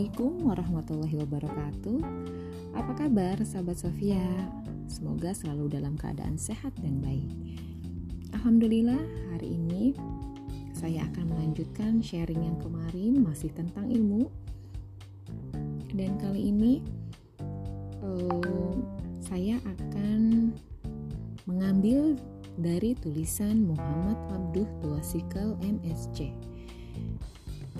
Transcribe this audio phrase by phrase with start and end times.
[0.00, 1.98] Assalamualaikum warahmatullahi wabarakatuh.
[2.72, 4.24] Apa kabar sahabat Sofia?
[4.88, 7.28] Semoga selalu dalam keadaan sehat dan baik.
[8.32, 8.96] Alhamdulillah,
[9.28, 9.92] hari ini
[10.72, 14.32] saya akan melanjutkan sharing yang kemarin masih tentang ilmu.
[15.92, 16.80] Dan kali ini
[18.00, 18.80] uh,
[19.20, 20.48] saya akan
[21.44, 22.16] mengambil
[22.56, 26.32] dari tulisan Muhammad Abduh Tuasikal MSC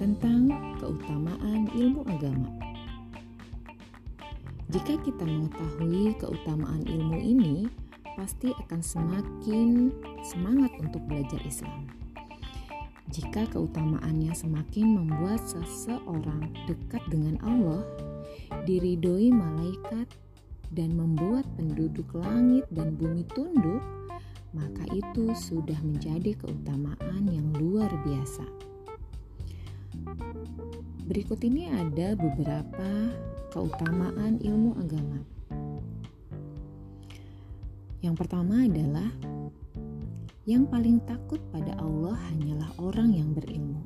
[0.00, 0.48] tentang
[0.80, 2.48] keutamaan ilmu agama.
[4.72, 7.68] Jika kita mengetahui keutamaan ilmu ini,
[8.16, 9.92] pasti akan semakin
[10.24, 11.84] semangat untuk belajar Islam.
[13.12, 17.84] Jika keutamaannya semakin membuat seseorang dekat dengan Allah,
[18.64, 20.08] diridoi malaikat,
[20.70, 23.82] dan membuat penduduk langit dan bumi tunduk,
[24.54, 28.69] maka itu sudah menjadi keutamaan yang luar biasa.
[31.10, 32.90] Berikut ini ada beberapa
[33.50, 35.18] keutamaan ilmu agama.
[38.00, 39.10] Yang pertama adalah
[40.46, 43.82] yang paling takut pada Allah hanyalah orang yang berilmu.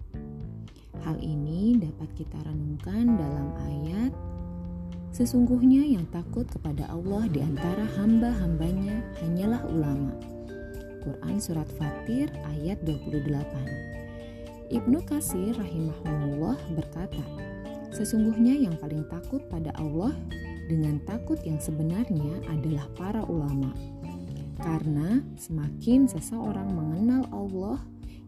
[1.03, 4.13] Hal ini dapat kita renungkan dalam ayat
[5.15, 10.11] Sesungguhnya yang takut kepada Allah di antara hamba-hambanya hanyalah ulama.
[11.07, 14.04] Quran Surat Fatir ayat 28
[14.73, 17.21] Ibnu Kasir rahimahullah berkata,
[17.95, 20.11] Sesungguhnya yang paling takut pada Allah
[20.67, 23.71] dengan takut yang sebenarnya adalah para ulama.
[24.59, 27.79] Karena semakin seseorang mengenal Allah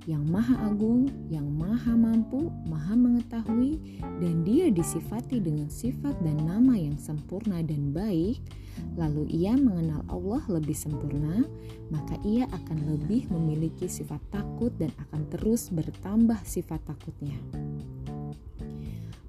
[0.07, 6.79] yang maha agung, yang maha mampu, maha mengetahui, dan dia disifati dengan sifat dan nama
[6.79, 8.39] yang sempurna dan baik,
[8.95, 11.43] lalu ia mengenal Allah lebih sempurna,
[11.91, 17.35] maka ia akan lebih memiliki sifat takut dan akan terus bertambah sifat takutnya.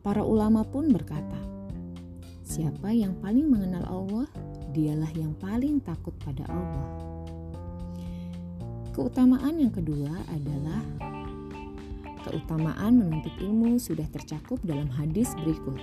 [0.05, 1.41] Para ulama pun berkata,
[2.45, 4.27] "Siapa yang paling mengenal Allah,
[4.77, 7.06] dialah yang paling takut pada Allah."
[8.97, 10.81] Keutamaan yang kedua adalah
[12.25, 15.77] keutamaan menuntut ilmu sudah tercakup dalam hadis berikut.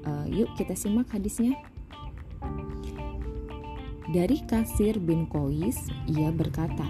[0.00, 1.52] Uh, yuk kita simak hadisnya.
[4.08, 6.88] Dari Kasir bin Kois, ia berkata,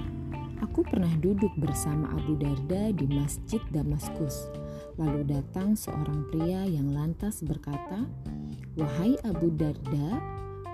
[0.63, 4.55] Aku pernah duduk bersama Abu Darda di Masjid Damaskus.
[5.03, 8.07] Lalu datang seorang pria yang lantas berkata,
[8.79, 10.23] Wahai Abu Darda,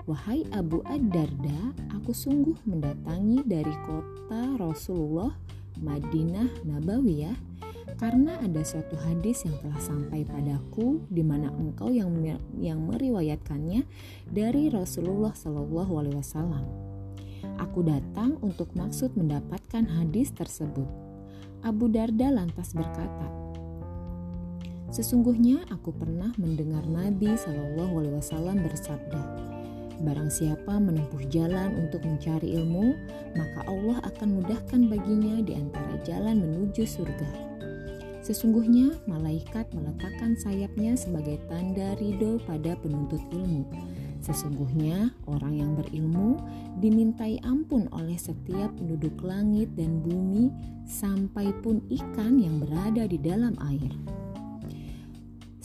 [0.09, 5.29] wahai Abu Ad-Darda, aku sungguh mendatangi dari kota Rasulullah
[5.77, 7.37] Madinah Nabawiyah
[8.01, 12.09] karena ada suatu hadis yang telah sampai padaku di mana engkau yang
[12.57, 13.85] yang meriwayatkannya
[14.25, 16.65] dari Rasulullah Shallallahu Alaihi Wasallam.
[17.61, 20.89] Aku datang untuk maksud mendapatkan hadis tersebut.
[21.61, 23.29] Abu Darda lantas berkata,
[24.89, 29.21] Sesungguhnya aku pernah mendengar Nabi Shallallahu Alaihi Wasallam bersabda,
[29.99, 32.95] Barang siapa menempuh jalan untuk mencari ilmu,
[33.35, 37.29] maka Allah akan mudahkan baginya di antara jalan menuju surga.
[38.23, 43.67] Sesungguhnya malaikat meletakkan sayapnya sebagai tanda ridho pada penuntut ilmu.
[44.19, 46.35] Sesungguhnya orang yang berilmu
[46.83, 50.51] dimintai ampun oleh setiap penduduk langit dan bumi
[50.83, 53.91] sampai pun ikan yang berada di dalam air.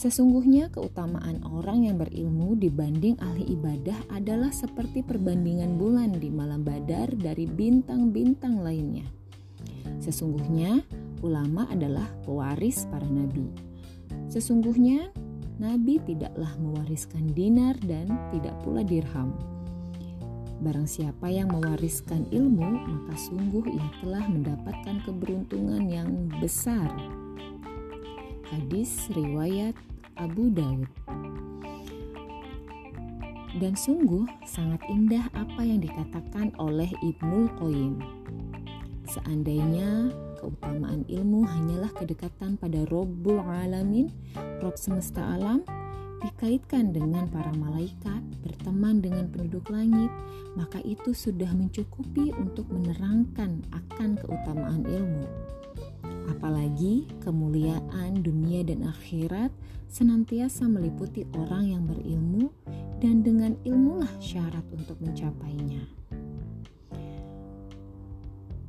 [0.04, 7.08] Sesungguhnya keutamaan orang yang berilmu dibanding ahli ibadah adalah seperti perbandingan bulan di malam badar
[7.16, 9.08] dari bintang-bintang lainnya.
[10.04, 10.84] Sesungguhnya
[11.24, 13.48] ulama adalah pewaris para nabi.
[14.28, 15.08] Sesungguhnya
[15.56, 19.32] nabi tidaklah mewariskan dinar dan tidak pula dirham.
[20.60, 26.92] Barang siapa yang mewariskan ilmu, maka sungguh ia telah mendapatkan keberuntungan yang besar.
[28.52, 29.72] Hadis riwayat
[30.18, 30.86] Abu Daud.
[33.54, 37.94] Dan sungguh sangat indah apa yang dikatakan oleh Ibnul Qayyim.
[39.06, 40.10] Seandainya
[40.42, 44.10] keutamaan ilmu hanyalah kedekatan pada Robbul Alamin,
[44.58, 45.62] Rob semesta alam,
[46.24, 50.08] dikaitkan dengan para malaikat, berteman dengan penduduk langit,
[50.56, 55.24] maka itu sudah mencukupi untuk menerangkan akan keutamaan ilmu.
[56.34, 59.54] Apalagi kemuliaan dunia dan akhirat
[59.86, 62.50] senantiasa meliputi orang yang berilmu
[62.98, 65.86] dan dengan ilmulah syarat untuk mencapainya.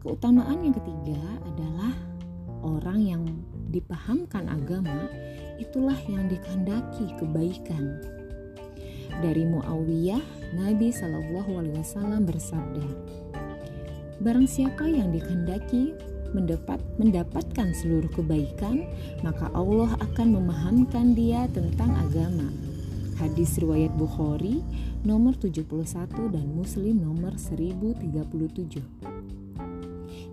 [0.05, 1.17] Keutamaan yang ketiga
[1.49, 1.93] adalah
[2.61, 3.23] orang yang
[3.73, 5.09] dipahamkan agama
[5.57, 7.97] itulah yang dikehendaki kebaikan.
[9.25, 10.21] Dari Muawiyah,
[10.53, 12.85] Nabi Shallallahu Alaihi Wasallam bersabda,
[14.21, 15.95] Barang siapa yang dikehendaki
[16.35, 18.83] mendapat mendapatkan seluruh kebaikan,
[19.23, 22.51] maka Allah akan memahamkan dia tentang agama.
[23.15, 24.59] Hadis riwayat Bukhari
[25.07, 28.83] nomor 71 dan Muslim nomor 1037.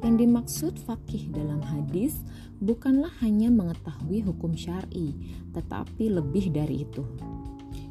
[0.02, 2.18] Yang dimaksud fakih dalam hadis
[2.58, 5.14] bukanlah hanya mengetahui hukum syar'i,
[5.54, 7.06] tetapi lebih dari itu.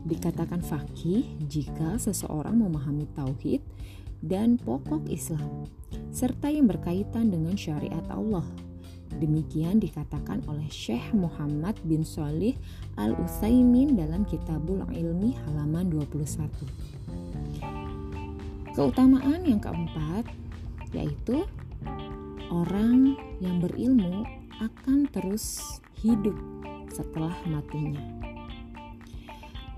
[0.04, 3.64] Dikatakan fakih jika seseorang memahami tauhid
[4.20, 5.72] dan pokok Islam,
[6.12, 8.44] serta yang berkaitan dengan syariat Allah.
[9.12, 12.56] Demikian dikatakan oleh Syekh Muhammad bin Salih
[12.96, 16.48] Al-Utsaimin dalam Kitabul Ilmi halaman 21.
[18.72, 20.28] Keutamaan yang keempat
[20.96, 21.44] yaitu
[22.52, 24.24] orang yang berilmu
[24.60, 25.60] akan terus
[26.04, 26.36] hidup
[26.92, 28.00] setelah matinya.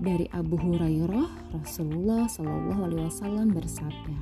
[0.02, 4.16] Dari Abu Hurairah, Rasulullah Shallallahu Alaihi Wasallam bersabda,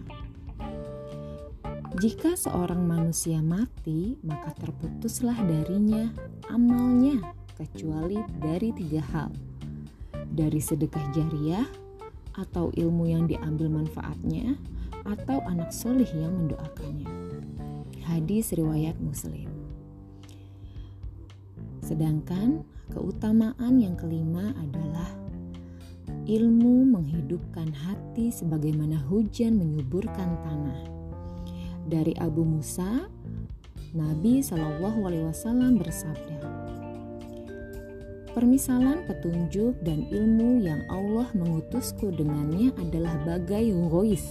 [2.00, 6.08] "Jika seorang manusia mati, maka terputuslah darinya
[6.48, 7.20] amalnya
[7.58, 9.30] kecuali dari tiga hal:
[10.32, 11.68] dari sedekah jariah,
[12.38, 14.56] atau ilmu yang diambil manfaatnya,
[15.04, 17.10] atau anak solih yang mendoakannya."
[18.08, 19.52] Hadis riwayat Muslim.
[21.84, 25.22] Sedangkan keutamaan yang kelima adalah
[26.22, 31.01] Ilmu menghidupkan hati sebagaimana hujan menyuburkan tanah.
[31.86, 33.06] Dari Abu Musa,
[33.92, 36.38] Nabi Shallallahu Alaihi Wasallam bersabda,
[38.32, 44.24] Permisalan petunjuk dan ilmu yang Allah mengutusku dengannya adalah bagai hurois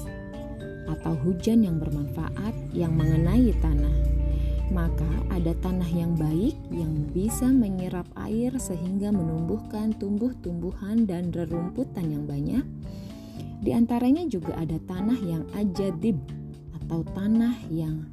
[0.90, 4.12] atau hujan yang bermanfaat yang mengenai tanah
[4.72, 12.24] maka ada tanah yang baik yang bisa menyerap air sehingga menumbuhkan tumbuh-tumbuhan dan rerumputan yang
[12.24, 12.64] banyak.
[13.62, 16.18] Di antaranya juga ada tanah yang ajadib
[16.92, 18.04] atau tanah yang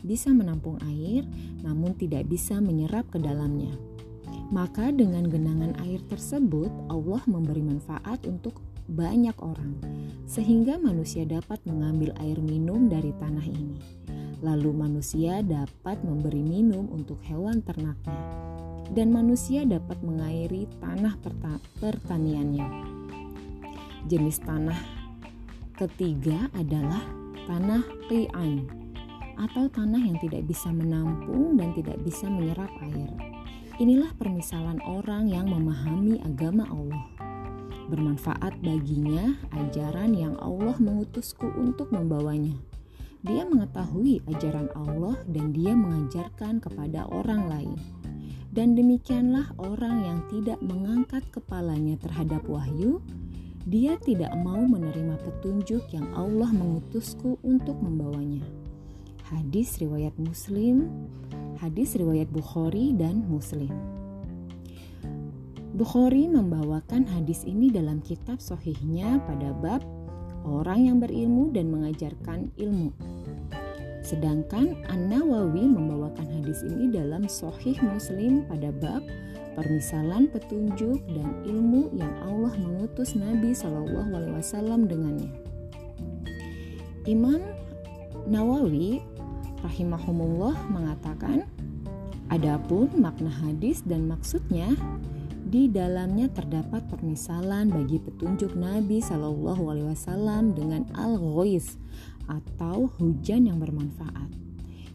[0.00, 1.28] bisa menampung air
[1.60, 3.76] namun tidak bisa menyerap ke dalamnya.
[4.48, 9.76] Maka dengan genangan air tersebut Allah memberi manfaat untuk banyak orang
[10.24, 13.76] sehingga manusia dapat mengambil air minum dari tanah ini.
[14.40, 18.24] Lalu manusia dapat memberi minum untuk hewan ternaknya,
[18.96, 21.20] dan manusia dapat mengairi tanah
[21.76, 22.68] pertaniannya.
[24.08, 24.80] Jenis tanah
[25.76, 28.66] ketiga adalah tanah qi'an
[29.34, 33.10] atau tanah yang tidak bisa menampung dan tidak bisa menyerap air.
[33.82, 37.04] Inilah permisalan orang yang memahami agama Allah.
[37.90, 42.54] Bermanfaat baginya ajaran yang Allah mengutusku untuk membawanya
[43.24, 47.80] dia mengetahui ajaran Allah dan dia mengajarkan kepada orang lain.
[48.52, 53.00] Dan demikianlah orang yang tidak mengangkat kepalanya terhadap wahyu,
[53.64, 58.44] dia tidak mau menerima petunjuk yang Allah mengutusku untuk membawanya.
[59.32, 60.92] Hadis riwayat Muslim,
[61.56, 63.72] hadis riwayat Bukhari dan Muslim.
[65.74, 69.82] Bukhari membawakan hadis ini dalam kitab sohihnya pada bab
[70.44, 72.92] orang yang berilmu dan mengajarkan ilmu.
[74.04, 79.00] Sedangkan An-Nawawi membawakan hadis ini dalam Sohih Muslim pada bab
[79.54, 83.54] permisalan petunjuk dan ilmu yang Allah mengutus Nabi
[84.34, 85.32] Wasallam dengannya.
[87.08, 87.40] Imam
[88.28, 89.00] Nawawi
[89.64, 91.48] rahimahumullah mengatakan,
[92.28, 94.68] adapun makna hadis dan maksudnya
[95.48, 101.78] di dalamnya terdapat permisalan bagi petunjuk Nabi Wasallam dengan al-ghois
[102.26, 104.43] atau hujan yang bermanfaat.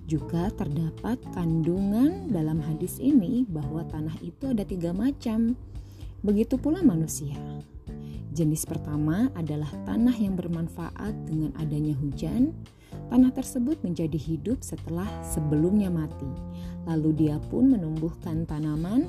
[0.10, 5.54] Juga terdapat kandungan dalam hadis ini bahwa tanah itu ada tiga macam.
[6.25, 7.38] Begitu pula manusia.
[8.34, 12.58] Jenis pertama adalah tanah yang bermanfaat dengan adanya hujan.
[13.13, 16.30] Tanah tersebut menjadi hidup setelah sebelumnya mati.
[16.89, 19.06] Lalu dia pun menumbuhkan tanaman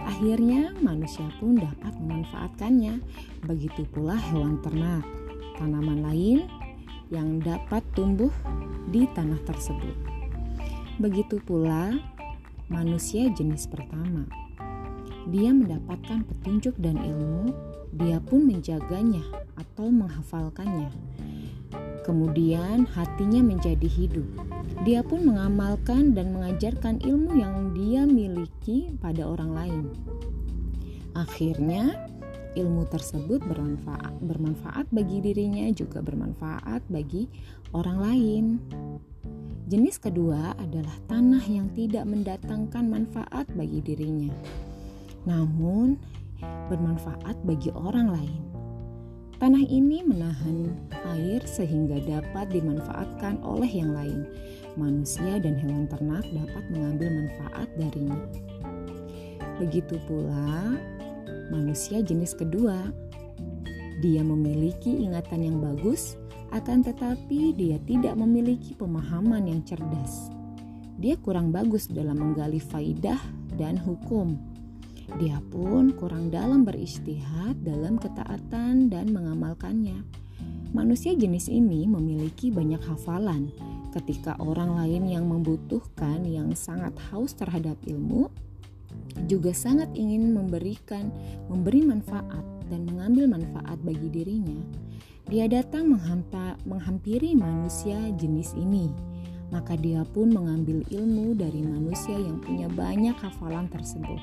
[0.00, 3.00] Akhirnya manusia pun dapat memanfaatkannya.
[3.44, 5.04] Begitu pula hewan ternak,
[5.60, 6.48] tanaman lain
[7.12, 8.32] yang dapat tumbuh
[8.88, 10.09] di tanah tersebut.
[11.00, 11.96] Begitu pula
[12.68, 14.28] manusia jenis pertama.
[15.32, 17.56] Dia mendapatkan petunjuk dan ilmu,
[17.96, 19.24] dia pun menjaganya
[19.56, 20.92] atau menghafalkannya.
[22.04, 24.28] Kemudian hatinya menjadi hidup
[24.80, 29.84] dia pun mengamalkan dan mengajarkan ilmu yang dia miliki pada orang lain.
[31.12, 32.08] Akhirnya,
[32.56, 37.28] ilmu tersebut bermanfaat, bermanfaat bagi dirinya juga bermanfaat bagi
[37.76, 38.44] orang lain.
[39.70, 44.34] Jenis kedua adalah tanah yang tidak mendatangkan manfaat bagi dirinya,
[45.22, 45.94] namun
[46.66, 48.42] bermanfaat bagi orang lain.
[49.38, 50.74] Tanah ini menahan
[51.14, 54.26] air sehingga dapat dimanfaatkan oleh yang lain
[54.74, 58.26] manusia dan hewan ternak dapat mengambil manfaat darinya.
[59.62, 60.82] Begitu pula
[61.54, 62.90] manusia jenis kedua.
[64.02, 66.18] Dia memiliki ingatan yang bagus,
[66.50, 70.30] akan tetapi dia tidak memiliki pemahaman yang cerdas.
[71.00, 73.18] Dia kurang bagus dalam menggali faidah
[73.56, 74.36] dan hukum.
[75.18, 80.06] Dia pun kurang dalam beristihad dalam ketaatan dan mengamalkannya.
[80.70, 83.50] Manusia jenis ini memiliki banyak hafalan.
[83.90, 88.30] Ketika orang lain yang membutuhkan, yang sangat haus terhadap ilmu,
[89.26, 91.10] juga sangat ingin memberikan,
[91.50, 94.62] memberi manfaat dan mengambil manfaat bagi dirinya,
[95.30, 95.94] dia datang
[96.66, 98.90] menghampiri manusia jenis ini.
[99.54, 104.18] Maka dia pun mengambil ilmu dari manusia yang punya banyak hafalan tersebut.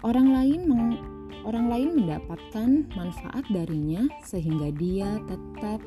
[0.00, 0.96] Orang lain meng,
[1.44, 5.80] orang lain mendapatkan manfaat darinya sehingga dia tetap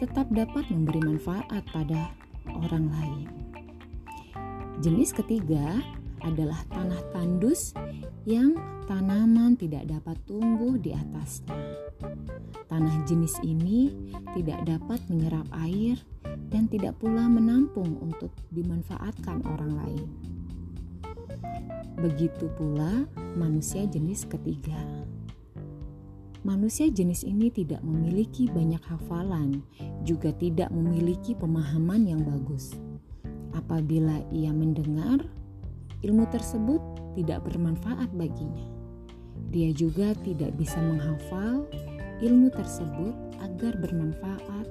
[0.00, 2.12] tetap dapat memberi manfaat pada
[2.48, 3.28] orang lain.
[4.80, 5.84] Jenis ketiga
[6.24, 7.76] adalah tanah tandus
[8.24, 8.56] yang
[8.88, 11.81] tanaman tidak dapat tumbuh di atasnya.
[12.72, 13.92] Tanah jenis ini
[14.32, 16.00] tidak dapat menyerap air
[16.48, 20.08] dan tidak pula menampung untuk dimanfaatkan orang lain.
[22.00, 23.04] Begitu pula
[23.36, 24.80] manusia jenis ketiga.
[26.48, 29.60] Manusia jenis ini tidak memiliki banyak hafalan,
[30.00, 32.72] juga tidak memiliki pemahaman yang bagus.
[33.52, 35.20] Apabila ia mendengar
[36.00, 36.80] ilmu tersebut
[37.20, 38.64] tidak bermanfaat baginya.
[39.52, 41.68] Dia juga tidak bisa menghafal
[42.20, 44.68] ilmu tersebut agar bermanfaat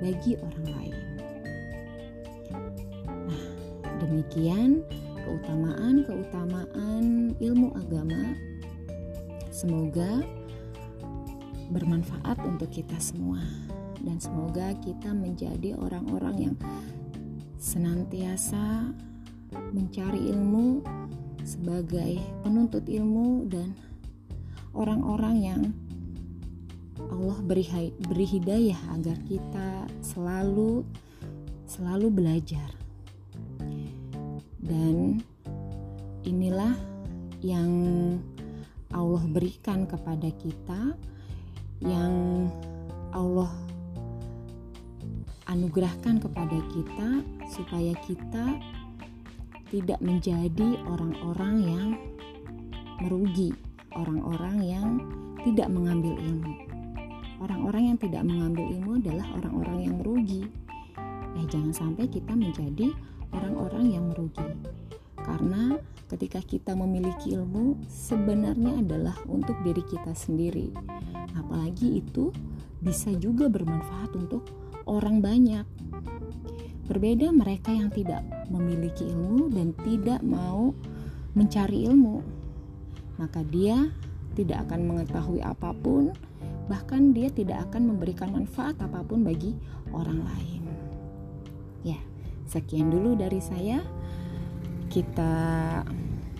[0.00, 0.96] bagi orang lain.
[3.28, 3.44] Nah,
[4.00, 4.80] demikian
[5.26, 8.32] keutamaan-keutamaan ilmu agama.
[9.52, 10.24] Semoga
[11.70, 13.38] bermanfaat untuk kita semua
[14.00, 16.56] dan semoga kita menjadi orang-orang yang
[17.60, 18.88] senantiasa
[19.70, 20.80] mencari ilmu
[21.44, 23.76] sebagai penuntut ilmu dan
[24.72, 25.62] orang-orang yang
[27.08, 27.64] Allah beri,
[27.96, 30.84] beri hidayah agar kita selalu
[31.70, 32.68] selalu belajar.
[34.60, 35.22] Dan
[36.26, 36.76] inilah
[37.40, 37.70] yang
[38.90, 40.98] Allah berikan kepada kita
[41.80, 42.46] yang
[43.14, 43.48] Allah
[45.50, 47.08] anugerahkan kepada kita
[47.50, 48.60] supaya kita
[49.70, 51.88] tidak menjadi orang-orang yang
[53.00, 53.54] merugi,
[53.94, 54.88] orang-orang yang
[55.46, 56.54] tidak mengambil ilmu.
[57.40, 60.44] Orang-orang yang tidak mengambil ilmu adalah orang-orang yang merugi.
[61.40, 62.92] Eh, jangan sampai kita menjadi
[63.32, 64.44] orang-orang yang merugi.
[65.16, 70.68] Karena ketika kita memiliki ilmu sebenarnya adalah untuk diri kita sendiri.
[71.32, 72.28] Apalagi itu
[72.84, 74.44] bisa juga bermanfaat untuk
[74.84, 75.64] orang banyak.
[76.90, 78.20] Berbeda mereka yang tidak
[78.50, 80.74] memiliki ilmu dan tidak mau
[81.38, 82.18] mencari ilmu,
[83.16, 83.86] maka dia
[84.34, 86.10] tidak akan mengetahui apa pun,
[86.70, 89.58] bahkan dia tidak akan memberikan manfaat apa pun bagi
[89.90, 90.62] orang lain.
[91.82, 91.98] Ya,
[92.46, 93.82] sekian dulu dari saya.
[94.86, 95.34] Kita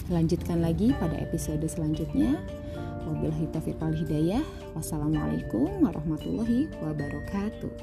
[0.06, 2.38] lanjutkan lagi pada episode selanjutnya.
[3.10, 4.46] Wabillahi taufiq wal hidayah.
[4.78, 7.74] Wassalamualaikum warahmatullahi wabarakatuh.